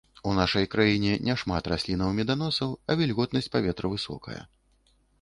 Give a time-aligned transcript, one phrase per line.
[0.29, 4.41] У нашай краіне не шмат раслінаў-меданосаў, а вільготнасць паветра высокая.